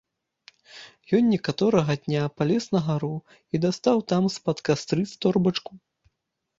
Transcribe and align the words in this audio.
Ён 1.17 1.23
некаторага 1.33 1.91
дня 2.09 2.23
палез 2.37 2.63
на 2.79 2.83
гару 2.87 3.13
і 3.23 3.55
дастаў 3.69 3.97
там 4.15 4.23
з-пад 4.41 4.57
кастрыц 4.71 5.09
торбачку. 5.25 5.73